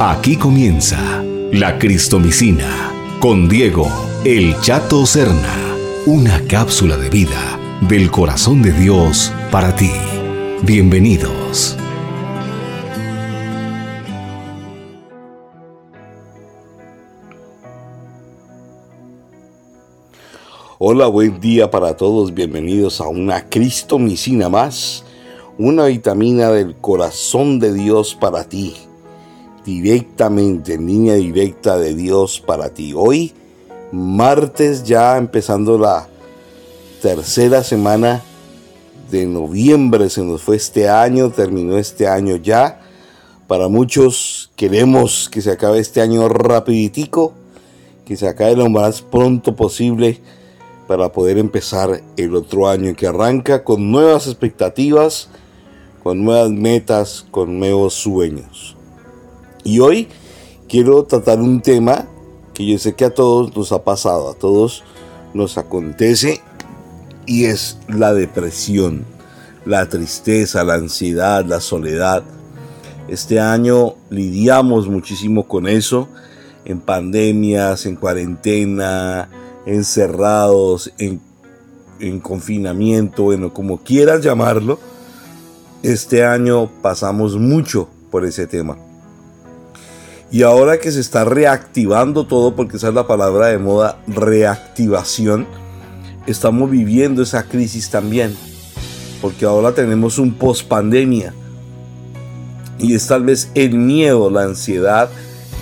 [0.00, 1.22] Aquí comienza
[1.52, 3.86] la Cristomicina con Diego
[4.24, 9.92] El Chato Serna, una cápsula de vida del corazón de Dios para ti.
[10.62, 11.76] Bienvenidos.
[20.80, 22.34] Hola, buen día para todos.
[22.34, 25.04] Bienvenidos a una Cristomicina más,
[25.58, 28.74] una vitamina del corazón de Dios para ti
[29.64, 32.92] directamente, en línea directa de Dios para ti.
[32.96, 33.32] Hoy,
[33.92, 36.08] martes, ya empezando la
[37.00, 38.22] tercera semana
[39.10, 42.80] de noviembre, se nos fue este año, terminó este año ya.
[43.46, 47.34] Para muchos queremos que se acabe este año rapiditico,
[48.04, 50.20] que se acabe lo más pronto posible
[50.88, 55.28] para poder empezar el otro año que arranca con nuevas expectativas,
[56.02, 58.76] con nuevas metas, con nuevos sueños.
[59.64, 60.08] Y hoy
[60.68, 62.06] quiero tratar un tema
[62.54, 64.82] que yo sé que a todos nos ha pasado, a todos
[65.34, 66.40] nos acontece
[67.26, 69.04] y es la depresión,
[69.64, 72.24] la tristeza, la ansiedad, la soledad.
[73.08, 76.08] Este año lidiamos muchísimo con eso,
[76.64, 79.28] en pandemias, en cuarentena,
[79.64, 81.20] encerrados, en,
[82.00, 84.80] en confinamiento, bueno, como quieras llamarlo.
[85.82, 88.76] Este año pasamos mucho por ese tema.
[90.32, 95.46] Y ahora que se está reactivando todo, porque esa es la palabra de moda, reactivación,
[96.26, 98.34] estamos viviendo esa crisis también.
[99.20, 101.34] Porque ahora tenemos un post pandemia.
[102.78, 105.10] Y es tal vez el miedo, la ansiedad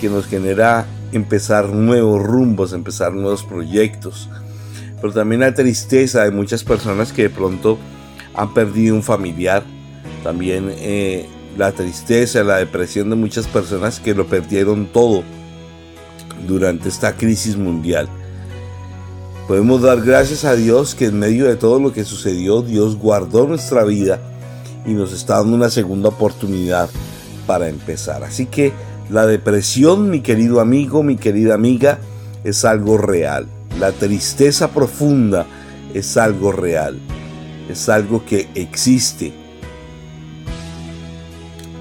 [0.01, 4.29] que nos genera empezar nuevos rumbos, empezar nuevos proyectos.
[5.01, 7.77] Pero también la tristeza de muchas personas que de pronto
[8.35, 9.65] han perdido un familiar.
[10.23, 15.23] También eh, la tristeza, la depresión de muchas personas que lo perdieron todo
[16.47, 18.09] durante esta crisis mundial.
[19.49, 23.47] Podemos dar gracias a Dios que en medio de todo lo que sucedió, Dios guardó
[23.47, 24.21] nuestra vida
[24.87, 26.89] y nos está dando una segunda oportunidad
[27.47, 28.23] para empezar.
[28.23, 28.73] Así que
[29.11, 31.99] la depresión, mi querido amigo, mi querida amiga,
[32.45, 33.47] es algo real.
[33.81, 35.47] La tristeza profunda
[35.95, 36.99] es algo real.
[37.69, 39.33] Es algo que existe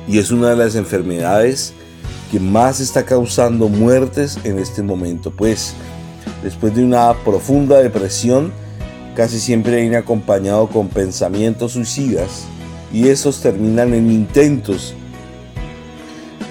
[0.09, 1.73] y es una de las enfermedades
[2.31, 5.75] que más está causando muertes en este momento, pues
[6.43, 8.51] después de una profunda depresión
[9.15, 12.45] casi siempre viene acompañado con pensamientos suicidas
[12.91, 14.95] y esos terminan en intentos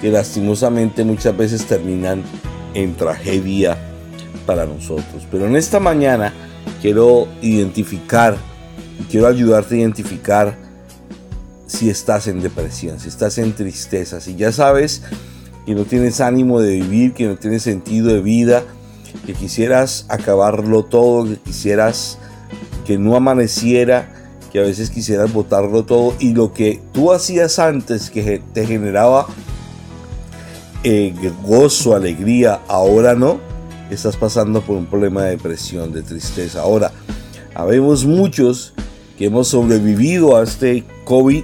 [0.01, 2.23] que lastimosamente muchas veces terminan
[2.73, 3.77] en tragedia
[4.45, 5.27] para nosotros.
[5.29, 6.33] Pero en esta mañana
[6.81, 8.37] quiero identificar,
[9.09, 10.68] quiero ayudarte a identificar
[11.69, 15.03] si estás en depresión, si estás en tristeza, si ya sabes
[15.65, 18.63] que no tienes ánimo de vivir, que no tienes sentido de vida,
[19.25, 22.17] que quisieras acabarlo todo, que quisieras
[22.85, 24.11] que no amaneciera,
[24.51, 29.27] que a veces quisieras botarlo todo y lo que tú hacías antes que te generaba
[30.83, 31.13] eh,
[31.43, 33.39] gozo, alegría, ahora no,
[33.91, 36.61] estás pasando por un problema de depresión, de tristeza.
[36.61, 36.91] Ahora,
[37.53, 38.73] habemos muchos
[39.19, 41.43] que hemos sobrevivido a este COVID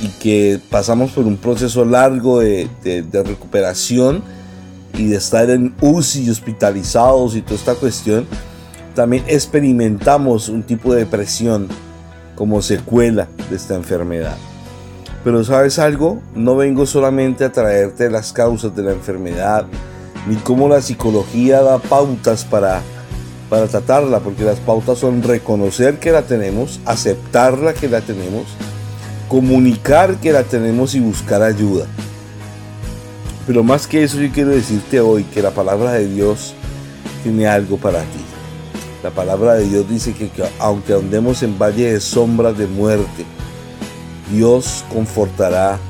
[0.00, 2.68] y que pasamos por un proceso largo de,
[3.12, 4.24] recuperación
[4.98, 8.26] y de estar en UCI hospitalizados y toda esta cuestión,
[8.96, 11.68] también experimentamos un tipo de depresión
[12.34, 14.36] como secuela de esta enfermedad.
[15.22, 19.64] Pero sabes algo, no vengo solamente a traerte las causas de la enfermedad,
[20.28, 22.82] ni cómo la psicología da pautas para
[23.50, 28.44] para tratarla, porque las pautas son reconocer que la tenemos, aceptarla que la tenemos,
[29.28, 31.84] comunicar que la tenemos y buscar ayuda.
[33.48, 36.54] Pero más que eso yo quiero decirte hoy que la palabra de Dios
[37.24, 38.20] tiene algo para ti.
[39.02, 43.24] La palabra de Dios dice que, que aunque andemos en valle de sombras de muerte,
[44.30, 45.80] Dios confortará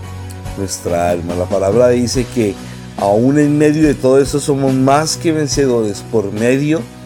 [0.56, 1.34] nuestra alma.
[1.34, 2.54] La palabra dice que
[2.96, 6.99] aún en medio de todo eso somos más que vencedores por medio de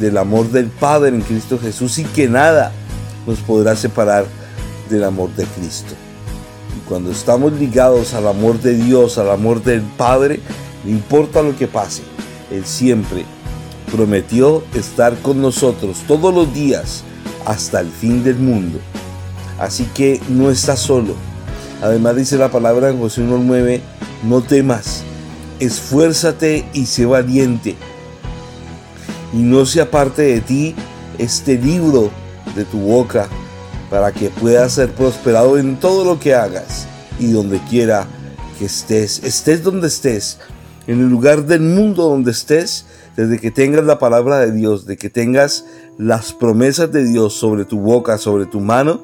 [0.00, 2.72] del amor del Padre en Cristo Jesús y que nada
[3.26, 4.26] nos podrá separar
[4.88, 5.94] del amor de Cristo.
[6.76, 10.40] Y cuando estamos ligados al amor de Dios, al amor del Padre,
[10.84, 12.02] no importa lo que pase,
[12.50, 13.24] Él siempre
[13.92, 17.04] prometió estar con nosotros todos los días
[17.44, 18.78] hasta el fin del mundo.
[19.58, 21.14] Así que no estás solo.
[21.82, 23.80] Además dice la palabra en José 1.9,
[24.24, 25.02] no temas,
[25.60, 27.76] esfuérzate y sé valiente
[29.32, 30.74] y no se aparte de ti
[31.18, 32.10] este libro
[32.54, 33.28] de tu boca
[33.90, 36.86] para que puedas ser prosperado en todo lo que hagas
[37.18, 38.06] y donde quiera
[38.58, 40.38] que estés, estés donde estés,
[40.86, 42.86] en el lugar del mundo donde estés,
[43.16, 45.64] desde que tengas la palabra de Dios, de que tengas
[45.98, 49.02] las promesas de Dios sobre tu boca, sobre tu mano,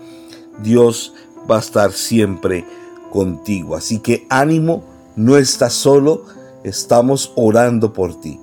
[0.62, 1.12] Dios
[1.50, 2.64] va a estar siempre
[3.10, 3.76] contigo.
[3.76, 4.84] Así que ánimo,
[5.16, 6.24] no estás solo,
[6.64, 8.40] estamos orando por ti.